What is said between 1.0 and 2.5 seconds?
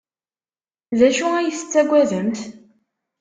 acu ay tettaggademt?